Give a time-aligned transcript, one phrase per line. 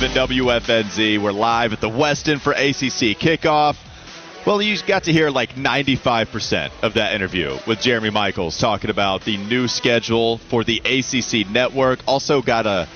[0.00, 1.22] 92.7 WFNZ.
[1.22, 3.76] We're live at the Weston for ACC kickoff.
[4.46, 9.26] Well, you got to hear like 95% of that interview with Jeremy Michaels talking about
[9.26, 12.00] the new schedule for the ACC network.
[12.08, 12.88] Also got a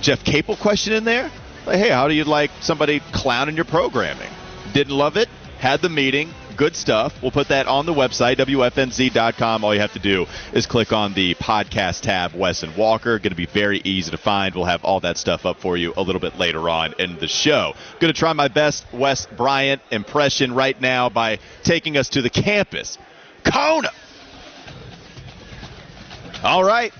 [0.00, 1.30] Jeff Capel question in there.
[1.66, 4.30] Like, hey, how do you like somebody clowning your programming?
[4.72, 5.28] Didn't love it.
[5.58, 6.32] Had the meeting.
[6.56, 7.20] Good stuff.
[7.20, 9.62] We'll put that on the website, WFNZ.com.
[9.62, 13.18] All you have to do is click on the podcast tab, Wes and Walker.
[13.18, 14.54] Going to be very easy to find.
[14.54, 17.28] We'll have all that stuff up for you a little bit later on in the
[17.28, 17.74] show.
[18.00, 22.30] Going to try my best Wes Bryant impression right now by taking us to the
[22.30, 22.96] campus.
[23.44, 23.90] Kona!
[26.42, 26.92] All right.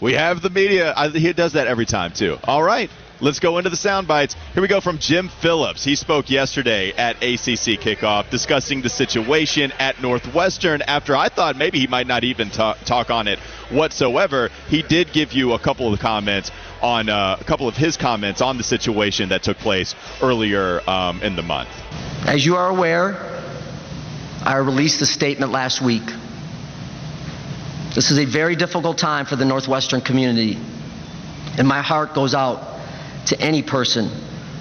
[0.00, 0.92] We have the media.
[0.96, 2.38] I, he does that every time, too.
[2.44, 2.90] All right.
[3.24, 4.36] Let's go into the sound bites.
[4.52, 5.82] Here we go from Jim Phillips.
[5.82, 11.78] He spoke yesterday at ACC kickoff discussing the situation at Northwestern after I thought maybe
[11.78, 13.38] he might not even talk, talk on it
[13.70, 14.50] whatsoever.
[14.68, 16.50] He did give you a couple of comments
[16.82, 21.22] on uh, a couple of his comments on the situation that took place earlier um,
[21.22, 21.70] in the month.
[22.26, 23.14] As you are aware,
[24.42, 26.04] I released a statement last week.
[27.94, 30.58] This is a very difficult time for the Northwestern community,
[31.56, 32.73] and my heart goes out
[33.26, 34.08] to any person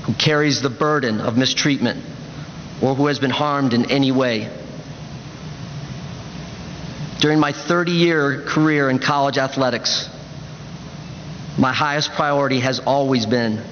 [0.06, 2.04] who carries the burden of mistreatment
[2.82, 4.50] or who has been harmed in any way.
[7.20, 10.10] During my 30 year career in college athletics,
[11.58, 13.64] my highest priority has always been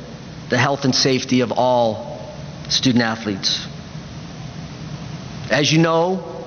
[0.49, 2.31] the health and safety of all
[2.69, 3.65] student athletes.
[5.49, 6.45] As you know,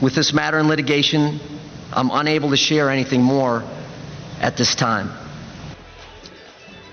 [0.00, 1.40] with this matter in litigation,
[1.92, 3.62] I'm unable to share anything more
[4.40, 5.10] at this time.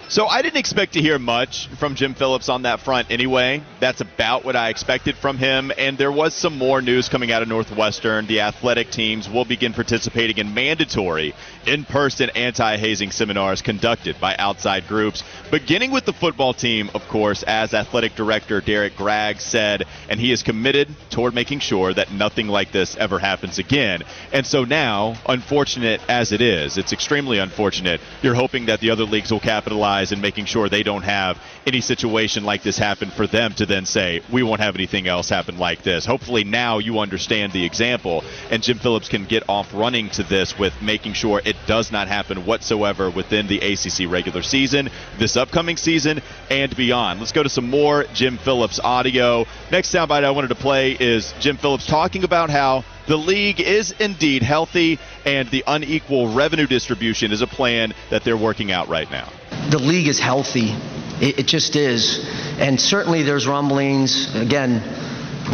[0.08, 3.64] So I didn't expect to hear much from Jim Phillips on that front anyway.
[3.80, 5.72] That's about what I expected from him.
[5.80, 8.28] And there was some more news coming out of Northwestern.
[8.28, 11.34] The athletic teams will begin participating in mandatory
[11.66, 17.08] in person anti hazing seminars conducted by outside groups, beginning with the football team, of
[17.08, 19.86] course, as athletic director Derrick Gragg said.
[20.08, 24.04] And he is committed toward making sure that nothing like this ever happens again.
[24.32, 28.02] And so now, unfortunate as it is, it's extremely unfortunate.
[28.22, 31.82] You're hoping that the other leagues will capitalize and making sure they don't have any
[31.82, 35.58] situation like this happen for them to then say, we won't have anything else happen
[35.58, 36.06] like this.
[36.06, 40.58] Hopefully now you understand the example and Jim Phillips can get off running to this
[40.58, 45.78] with making sure it does not happen whatsoever within the ACC regular season, this upcoming
[45.78, 47.20] season, and beyond.
[47.20, 49.46] Let's go to some more Jim Phillips audio.
[49.72, 53.92] Next soundbite I wanted to play is Jim Phillips talking about how the league is
[54.00, 59.10] indeed healthy and the unequal revenue distribution is a plan that they're working out right
[59.12, 59.30] now
[59.70, 60.76] the league is healthy.
[61.22, 62.26] It, it, just is.
[62.60, 64.34] And certainly there's rumblings.
[64.36, 64.84] Again,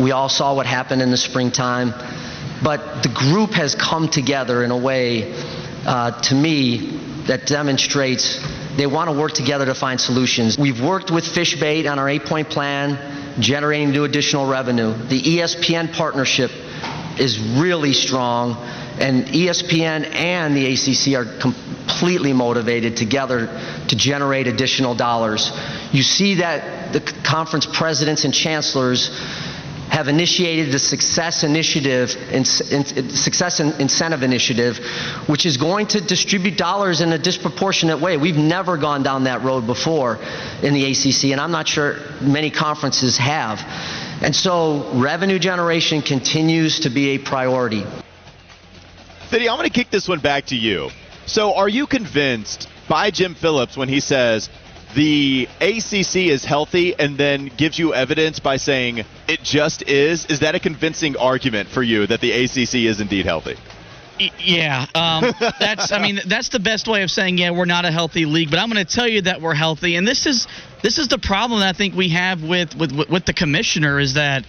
[0.01, 1.93] we all saw what happened in the springtime.
[2.63, 5.33] But the group has come together in a way,
[5.85, 8.39] uh, to me, that demonstrates
[8.77, 10.57] they want to work together to find solutions.
[10.57, 14.93] We've worked with Fishbait on our eight point plan, generating new additional revenue.
[14.93, 16.51] The ESPN partnership
[17.21, 18.57] is really strong
[18.99, 23.47] and ESPN and the ACC are completely motivated together
[23.87, 25.51] to generate additional dollars.
[25.91, 29.09] You see that the conference presidents and chancellors
[29.89, 34.77] have initiated the Success Initiative, Success Incentive Initiative,
[35.27, 38.15] which is going to distribute dollars in a disproportionate way.
[38.15, 40.17] We've never gone down that road before
[40.63, 43.59] in the ACC, and I'm not sure many conferences have.
[44.21, 47.83] And so revenue generation continues to be a priority.
[49.29, 50.89] Fitty, I'm going to kick this one back to you.
[51.25, 54.49] So, are you convinced by Jim Phillips when he says
[54.95, 60.25] the ACC is healthy and then gives you evidence by saying it just is?
[60.25, 63.55] Is that a convincing argument for you that the ACC is indeed healthy?
[64.39, 65.91] Yeah, um, that's.
[65.91, 68.51] I mean, that's the best way of saying yeah, we're not a healthy league.
[68.51, 70.47] But I'm going to tell you that we're healthy, and this is
[70.83, 74.15] this is the problem that I think we have with with with the commissioner is
[74.15, 74.45] that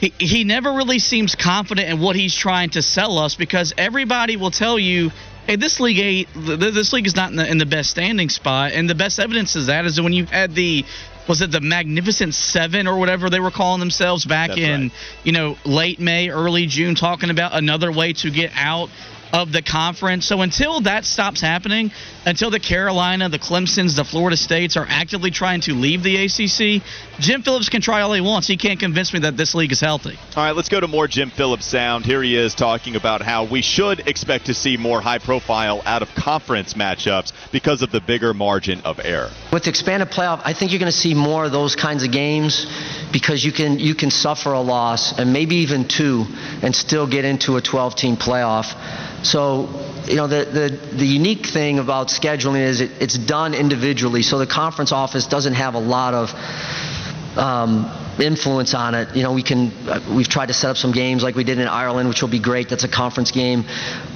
[0.00, 4.36] he, he never really seems confident in what he's trying to sell us because everybody
[4.36, 5.10] will tell you
[5.46, 8.72] hey, this league eight, this league is not in the, in the best standing spot,
[8.72, 10.84] and the best evidence of that is when you had the
[11.28, 14.92] was it the Magnificent Seven or whatever they were calling themselves back That's in right.
[15.24, 18.88] you know late May, early June, talking about another way to get out
[19.32, 20.26] of the conference.
[20.26, 21.90] So until that stops happening,
[22.24, 26.82] until the Carolina, the Clemsons, the Florida States are actively trying to leave the ACC,
[27.18, 28.46] Jim Phillips can try all he wants.
[28.46, 30.18] He can't convince me that this league is healthy.
[30.36, 32.04] All right, let's go to more Jim Phillips sound.
[32.04, 36.02] Here he is talking about how we should expect to see more high profile out
[36.02, 39.30] of conference matchups because of the bigger margin of error.
[39.52, 42.12] With the expanded playoff, I think you're going to see more of those kinds of
[42.12, 42.66] games
[43.12, 46.26] because you can you can suffer a loss and maybe even two
[46.62, 48.74] and still get into a 12-team playoff.
[49.22, 49.68] So,
[50.06, 54.22] you know, the, the, the unique thing about scheduling is it, it's done individually.
[54.22, 56.34] So the conference office doesn't have a lot of
[57.36, 59.14] um, influence on it.
[59.16, 61.58] You know, we can uh, we've tried to set up some games like we did
[61.58, 62.68] in Ireland, which will be great.
[62.68, 63.64] That's a conference game,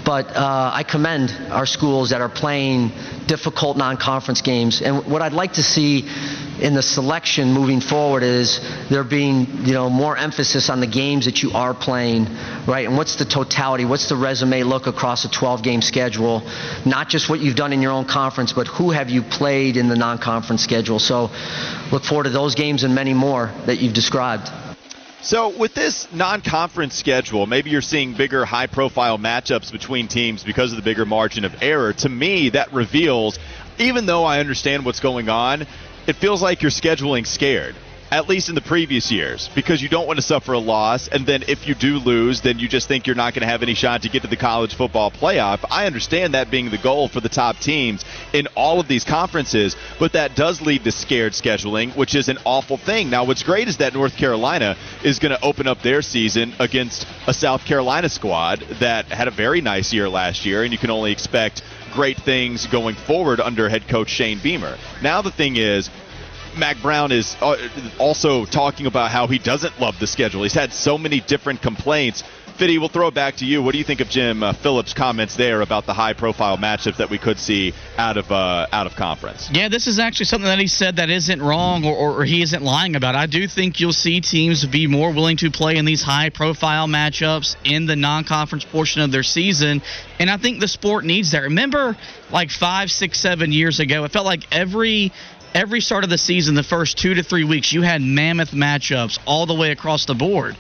[0.04, 2.90] but uh, I commend our schools that are playing
[3.26, 4.82] difficult non-conference games.
[4.82, 6.08] And what I'd like to see
[6.60, 11.25] in the selection moving forward is there being you know more emphasis on the games
[11.25, 12.26] that you are playing,
[12.66, 12.87] right?
[12.87, 13.84] And what's the totality?
[13.84, 16.43] What's the resume look across a 12-game schedule?
[16.84, 19.88] Not just what you've done in your own conference, but who have you played in
[19.88, 20.98] the non-conference schedule?
[20.98, 21.31] So
[21.90, 24.48] look forward to those games and many more that you've described.
[25.22, 30.42] So, with this non conference schedule, maybe you're seeing bigger high profile matchups between teams
[30.42, 31.92] because of the bigger margin of error.
[31.92, 33.38] To me, that reveals,
[33.78, 35.64] even though I understand what's going on,
[36.08, 37.76] it feels like you're scheduling scared.
[38.12, 41.24] At least in the previous years, because you don't want to suffer a loss, and
[41.24, 43.72] then if you do lose, then you just think you're not going to have any
[43.72, 45.64] shot to get to the college football playoff.
[45.70, 48.04] I understand that being the goal for the top teams
[48.34, 52.36] in all of these conferences, but that does lead to scared scheduling, which is an
[52.44, 53.08] awful thing.
[53.08, 57.06] Now, what's great is that North Carolina is going to open up their season against
[57.26, 60.90] a South Carolina squad that had a very nice year last year, and you can
[60.90, 61.62] only expect
[61.94, 64.76] great things going forward under head coach Shane Beamer.
[65.02, 65.88] Now, the thing is,
[66.56, 67.56] Mack Brown is uh,
[67.99, 70.43] also talking about how he doesn't love the schedule.
[70.43, 72.22] He's had so many different complaints.
[72.58, 73.62] Fitty, we'll throw it back to you.
[73.62, 77.08] What do you think of Jim uh, Phillips' comments there about the high-profile matchups that
[77.08, 79.49] we could see out of uh, out of conference?
[79.50, 82.43] Yeah, this is actually something that he said that isn't wrong or, or, or he
[82.43, 83.14] isn't lying about.
[83.14, 87.56] I do think you'll see teams be more willing to play in these high-profile matchups
[87.64, 89.81] in the non-conference portion of their season,
[90.20, 91.44] and I think the sport needs that.
[91.44, 91.96] Remember,
[92.31, 95.10] like five, six, seven years ago, it felt like every
[95.54, 99.19] every start of the season, the first two to three weeks, you had mammoth matchups
[99.26, 100.56] all the way across the board.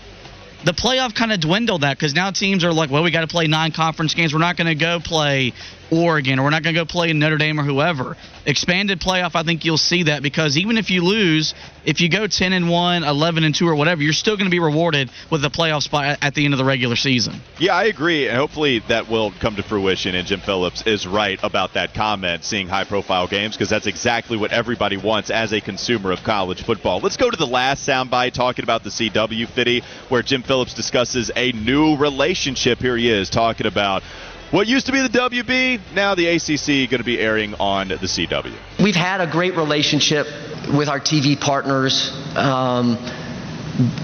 [0.64, 3.26] The playoff kind of dwindled that because now teams are like, well, we got to
[3.26, 4.32] play nine conference games.
[4.32, 5.52] We're not going to go play
[5.92, 8.16] Oregon or we're not going to go play Notre Dame or whoever.
[8.46, 11.54] Expanded playoff, I think you'll see that because even if you lose,
[11.84, 14.50] if you go 10 and 1, 11 and 2 or whatever, you're still going to
[14.50, 17.40] be rewarded with a playoff spot at the end of the regular season.
[17.58, 20.14] Yeah, I agree, and hopefully that will come to fruition.
[20.14, 24.50] And Jim Phillips is right about that comment, seeing high-profile games, because that's exactly what
[24.52, 27.00] everybody wants as a consumer of college football.
[27.00, 31.30] Let's go to the last soundbite talking about the CW Fitty, where Jim Phillips discusses
[31.36, 32.78] a new relationship.
[32.78, 34.02] Here he is talking about
[34.52, 37.96] what used to be the WB, now the ACC going to be airing on the
[37.96, 38.54] CW.
[38.82, 40.26] We've had a great relationship
[40.72, 42.12] with our TV partners.
[42.36, 42.98] Um,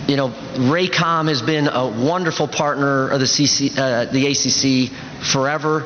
[0.08, 4.90] you know, Raycom has been a wonderful partner of the, CC, uh, the ACC
[5.30, 5.80] forever,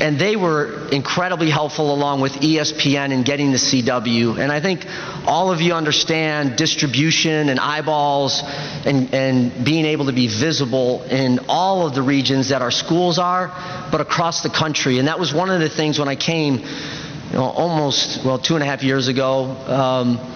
[0.00, 4.38] and they were incredibly helpful along with ESPN in getting the CW.
[4.38, 4.86] And I think
[5.26, 8.42] all of you understand distribution and eyeballs
[8.84, 13.18] and, and being able to be visible in all of the regions that our schools
[13.18, 13.48] are,
[13.90, 14.98] but across the country.
[14.98, 18.54] And that was one of the things when I came, you know, almost well two
[18.54, 19.44] and a half years ago.
[19.44, 20.30] Um,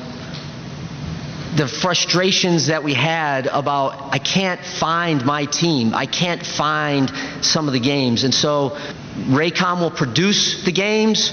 [1.57, 5.95] the frustrations that we had about I can't find my team.
[5.95, 7.11] I can't find
[7.45, 8.23] some of the games.
[8.23, 8.79] And so
[9.27, 11.31] Raycom will produce the games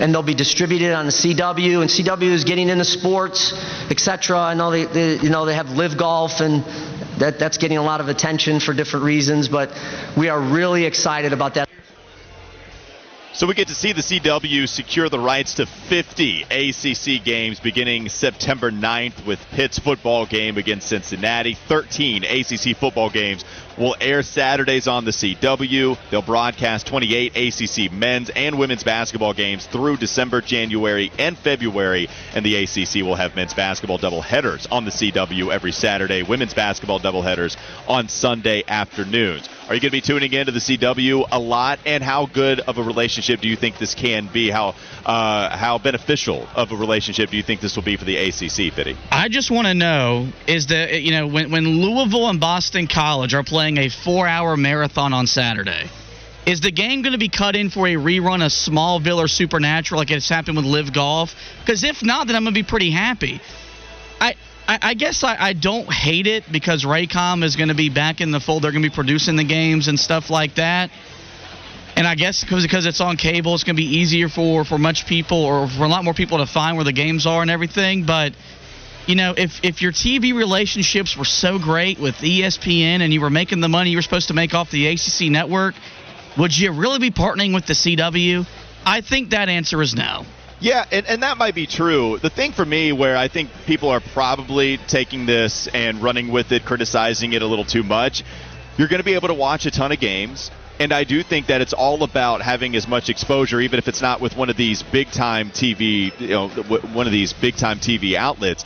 [0.00, 3.52] and they'll be distributed on the CW and CW is getting into sports,
[3.90, 4.38] etc.
[4.38, 6.64] I know they, they you know they have live golf and
[7.18, 9.70] that, that's getting a lot of attention for different reasons, but
[10.16, 11.68] we are really excited about that.
[13.36, 18.08] So we get to see the CW secure the rights to 50 ACC games beginning
[18.08, 21.52] September 9th with Pitt's football game against Cincinnati.
[21.68, 23.44] 13 ACC football games
[23.78, 25.98] will air Saturdays on the CW.
[26.10, 32.08] They'll broadcast 28 ACC men's and women's basketball games through December, January, and February.
[32.34, 37.00] And the ACC will have men's basketball doubleheaders on the CW every Saturday, women's basketball
[37.00, 37.56] doubleheaders
[37.86, 39.48] on Sunday afternoons.
[39.68, 41.80] Are you going to be tuning into the CW a lot?
[41.84, 44.48] And how good of a relationship do you think this can be?
[44.48, 48.16] How uh, how beneficial of a relationship do you think this will be for the
[48.16, 48.96] ACC, Fitty?
[49.10, 53.34] I just want to know is that you know when when Louisville and Boston College
[53.34, 55.90] are playing a four-hour marathon on Saturday,
[56.46, 59.98] Is the game going to be cut in for a rerun of Smallville or Supernatural
[59.98, 61.34] like it's happened with Live Golf?
[61.60, 63.40] Because if not, then I'm going to be pretty happy.
[64.20, 64.36] I
[64.68, 68.20] I, I guess I, I don't hate it because Raycom is going to be back
[68.20, 68.62] in the fold.
[68.62, 70.90] They're going to be producing the games and stuff like that.
[71.96, 74.76] And I guess because because it's on cable, it's going to be easier for for
[74.76, 77.50] much people or for a lot more people to find where the games are and
[77.50, 78.04] everything.
[78.04, 78.34] But
[79.06, 83.30] you know, if if your TV relationships were so great with ESPN and you were
[83.30, 85.74] making the money you were supposed to make off the ACC network,
[86.36, 88.46] would you really be partnering with the CW?
[88.84, 90.26] I think that answer is no.
[90.58, 92.18] Yeah, and, and that might be true.
[92.18, 96.50] The thing for me where I think people are probably taking this and running with
[96.52, 98.24] it, criticizing it a little too much,
[98.78, 100.50] you're going to be able to watch a ton of games.
[100.78, 104.02] And I do think that it's all about having as much exposure, even if it's
[104.02, 107.78] not with one of these big time TV, you know, one of these big time
[107.78, 108.64] TV outlets.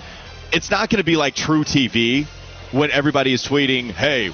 [0.53, 2.27] It's not going to be like True TV
[2.73, 4.33] when everybody is tweeting, "Hey,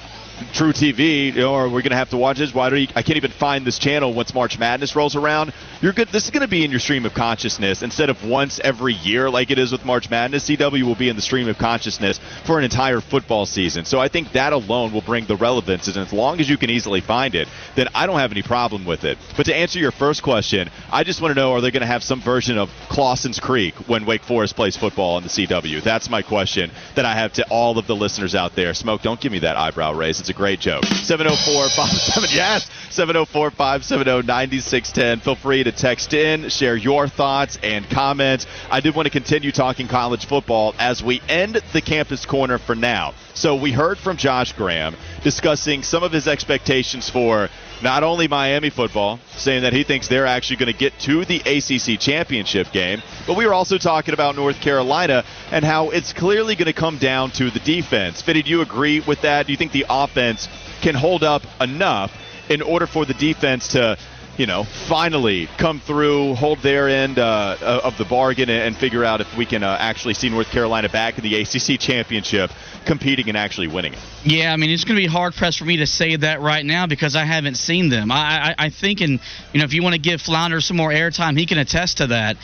[0.53, 2.55] True TV, or we're going to have to watch this.
[2.55, 5.53] Why do you, I can't even find this channel once March Madness rolls around?
[5.81, 6.09] You're good.
[6.09, 9.31] This is going to be in your stream of consciousness instead of once every year
[9.31, 10.49] like it is with March Madness.
[10.49, 13.85] CW will be in the stream of consciousness for an entire football season.
[13.85, 15.89] So I think that alone will bring the relevance.
[15.89, 18.85] And as long as you can easily find it, then I don't have any problem
[18.85, 19.19] with it.
[19.37, 21.87] But to answer your first question, I just want to know: Are they going to
[21.87, 25.83] have some version of Clawson's Creek when Wake Forest plays football on the CW?
[25.83, 28.75] That's my question that I have to all of the listeners out there.
[28.75, 30.21] Smoke, don't give me that eyebrow raise.
[30.21, 30.85] It's a great joke.
[30.85, 35.21] 704 57 yes 704 570 9610.
[35.21, 38.47] Feel free to text in, share your thoughts and comments.
[38.71, 42.75] I did want to continue talking college football as we end the campus corner for
[42.75, 43.15] now.
[43.35, 47.49] So we heard from Josh Graham discussing some of his expectations for
[47.83, 51.41] not only Miami football, saying that he thinks they're actually going to get to the
[51.41, 56.57] ACC championship game, but we were also talking about North Carolina and how it's clearly
[56.57, 58.23] going to come down to the defense.
[58.23, 59.47] Fitty, do you agree with that?
[59.47, 60.49] Do you think the offense
[60.81, 62.13] can hold up enough
[62.49, 63.99] in order for the defense to
[64.39, 69.21] you know, finally come through, hold their end uh, of the bargain, and figure out
[69.21, 72.51] if we can uh, actually see North Carolina back in the ACC championship,
[72.85, 73.99] competing and actually winning it.
[74.25, 76.65] Yeah, I mean, it's going to be hard pressed for me to say that right
[76.65, 78.11] now because I haven't seen them.
[78.13, 79.21] I, I, I think, and
[79.53, 82.09] you know, if you want to give Flounder some more airtime, he can attest to
[82.09, 82.37] that.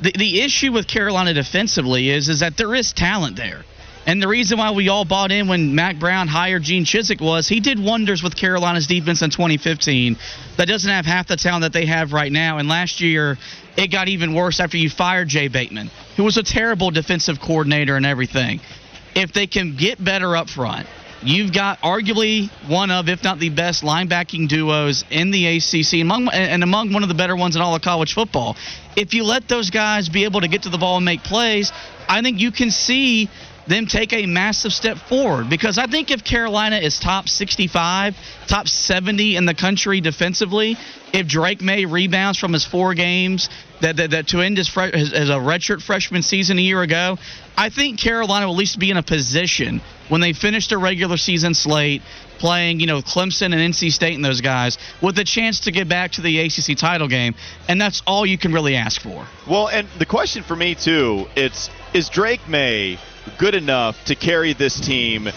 [0.00, 3.64] The, the issue with Carolina defensively is is that there is talent there.
[4.08, 7.46] And the reason why we all bought in when Mack Brown hired Gene Chizik was
[7.46, 10.16] he did wonders with Carolina's defense in 2015
[10.56, 12.56] that doesn't have half the talent that they have right now.
[12.56, 13.36] And last year,
[13.76, 17.96] it got even worse after you fired Jay Bateman, who was a terrible defensive coordinator
[17.96, 18.60] and everything.
[19.14, 20.86] If they can get better up front,
[21.20, 26.28] You've got arguably one of, if not the best, linebacking duos in the ACC, among,
[26.28, 28.56] and among one of the better ones in all of college football.
[28.94, 31.72] If you let those guys be able to get to the ball and make plays,
[32.08, 33.28] I think you can see
[33.68, 35.48] them take a massive step forward.
[35.48, 40.76] Because I think if Carolina is top 65, top 70 in the country defensively,
[41.12, 43.48] if Drake Maye rebounds from his four games
[43.80, 47.18] that, that, that to end his, fre- a redshirt freshman season a year ago,
[47.56, 51.16] I think Carolina will at least be in a position when they finish their regular
[51.16, 52.02] season slate
[52.38, 55.88] playing, you know, Clemson and NC State and those guys with a chance to get
[55.88, 57.34] back to the ACC title game,
[57.68, 59.26] and that's all you can really ask for.
[59.48, 62.98] Well, and the question for me too, it's is Drake Maye
[63.36, 65.28] good enough to carry this team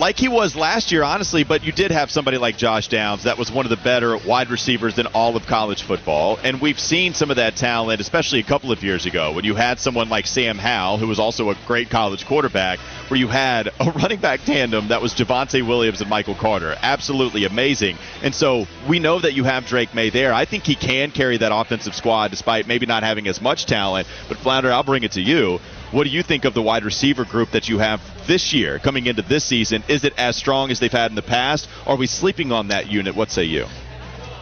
[0.00, 3.36] like he was last year, honestly, but you did have somebody like Josh Downs that
[3.36, 6.38] was one of the better wide receivers in all of college football.
[6.42, 9.54] And we've seen some of that talent, especially a couple of years ago when you
[9.54, 13.68] had someone like Sam Howell, who was also a great college quarterback, where you had
[13.78, 16.74] a running back tandem that was Javonte Williams and Michael Carter.
[16.80, 17.98] Absolutely amazing.
[18.22, 20.32] And so we know that you have Drake Maye there.
[20.32, 24.08] I think he can carry that offensive squad despite maybe not having as much talent.
[24.28, 25.60] But Flounder, I'll bring it to you.
[25.92, 29.06] What do you think of the wide receiver group that you have this year coming
[29.06, 29.82] into this season?
[29.88, 31.68] Is it as strong as they've had in the past?
[31.84, 33.16] Are we sleeping on that unit?
[33.16, 33.66] What say you?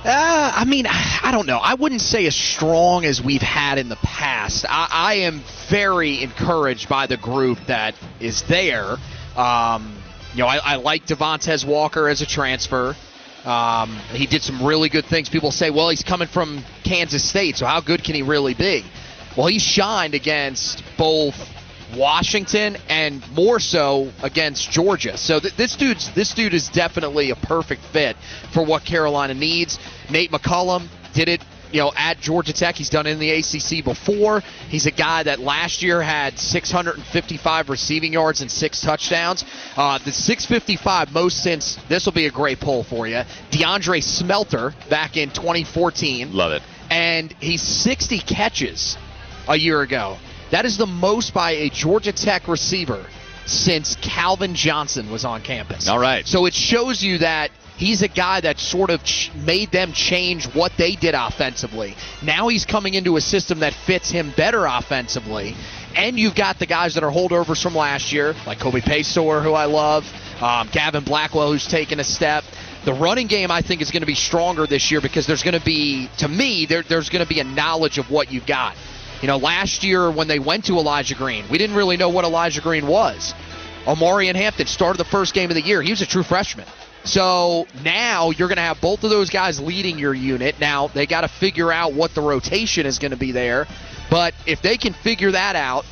[0.05, 1.57] Uh, I mean, I don't know.
[1.57, 4.67] I wouldn't say as strong as we've had in the past.
[4.69, 8.97] I, I am very encouraged by the group that is there.
[9.35, 9.97] Um,
[10.35, 12.95] you know, I, I like Devontez Walker as a transfer.
[13.45, 15.31] Um, he did some really good things.
[15.31, 18.85] People say, well, he's coming from Kansas State, so how good can he really be?
[19.37, 21.37] Well, he shined against both
[21.97, 25.17] Washington and more so against Georgia.
[25.17, 28.17] So th- this dude's this dude is definitely a perfect fit
[28.53, 29.79] for what Carolina needs.
[30.11, 31.43] Nate McCollum did it
[31.73, 32.77] you know, at Georgia Tech.
[32.77, 34.41] He's done it in the ACC before.
[34.69, 39.45] He's a guy that last year had 655 receiving yards and six touchdowns.
[39.77, 43.23] Uh, the 655 most since this will be a great poll for you.
[43.51, 46.33] DeAndre Smelter back in 2014.
[46.33, 46.63] Love it.
[46.91, 48.97] And he's 60 catches
[49.49, 50.17] a year ago.
[50.51, 53.05] That is the most by a Georgia Tech receiver
[53.47, 55.89] since Calvin Johnson was on campus.
[55.89, 56.27] All right.
[56.27, 60.47] So it shows you that he's a guy that sort of ch- made them change
[60.55, 61.95] what they did offensively.
[62.23, 65.55] Now he's coming into a system that fits him better offensively.
[65.97, 69.53] And you've got the guys that are holdovers from last year, like Kobe Paysour, who
[69.53, 70.05] I love,
[70.43, 72.45] um, Gavin Blackwell, who's taken a step.
[72.85, 75.59] The running game, I think, is going to be stronger this year because there's going
[75.59, 78.77] to be, to me, there, there's going to be a knowledge of what you've got.
[79.21, 82.25] You know, last year when they went to Elijah Green, we didn't really know what
[82.25, 83.35] Elijah Green was.
[83.85, 85.83] Omarion Hampton started the first game of the year.
[85.83, 86.67] He was a true freshman.
[87.05, 90.61] So now you're going to have both of those guys leading your unit.
[90.61, 93.67] Now they got to figure out what the rotation is going to be there.
[94.11, 95.85] But if they can figure that out,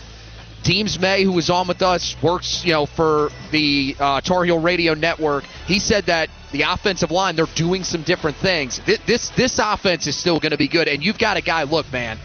[0.62, 4.58] Deems May, who was on with us, works you know for the uh, Tar Heel
[4.58, 5.44] Radio Network.
[5.66, 8.80] He said that the offensive line they're doing some different things.
[9.06, 11.62] This, this offense is still going to be good, and you've got a guy.
[11.62, 12.18] Look, man,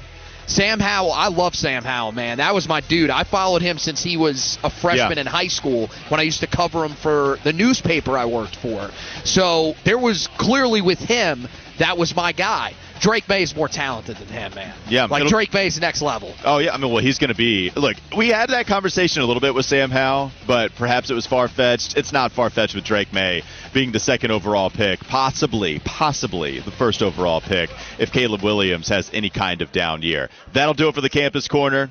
[0.51, 2.38] Sam Howell, I love Sam Howell, man.
[2.39, 3.10] That was my dude.
[3.10, 5.22] I followed him since he was a freshman Yeah.
[5.22, 8.91] in high school when I used to cover him for the newspaper I worked for.
[9.24, 12.74] So there was clearly with him, that was my guy.
[13.01, 14.74] Drake Maye is more talented than him, man.
[14.88, 16.34] Yeah, like Drake Maye's next level.
[16.46, 17.72] Oh yeah, I mean, well, he's going to be.
[17.75, 21.25] Look, we had that conversation a little bit with Sam Howell, but perhaps it was
[21.25, 21.98] far fetched.
[21.98, 23.41] It's not far fetched with Drake Maye
[23.74, 29.10] being the second overall pick, possibly, possibly the first overall pick if Caleb Williams has
[29.13, 30.29] any kind of down year.
[30.53, 31.89] That'll do it for the campus corner.